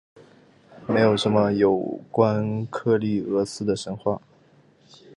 [0.87, 1.77] 没有什么有
[2.09, 4.19] 关克利俄斯的神话。